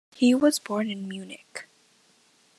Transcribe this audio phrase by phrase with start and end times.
[0.15, 1.67] He was born in Munich.